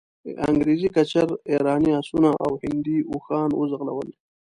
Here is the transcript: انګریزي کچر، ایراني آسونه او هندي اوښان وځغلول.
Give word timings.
انګریزي 0.47 0.89
کچر، 0.95 1.27
ایراني 1.49 1.91
آسونه 1.99 2.29
او 2.43 2.51
هندي 2.63 2.97
اوښان 3.11 3.49
وځغلول. 3.55 4.09